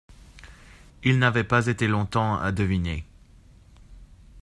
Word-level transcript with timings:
Il 1.03 1.19
n'avait 1.19 1.43
pas 1.43 1.67
été 1.67 1.87
longtemps 1.87 2.35
à 2.39 2.51
deviner. 2.51 3.05